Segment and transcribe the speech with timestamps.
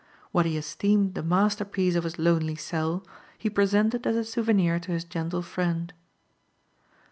[0.31, 3.05] What he esteemed the masterpiece of his lonely cell
[3.37, 5.93] he presented as a souvenir to his gentle friend.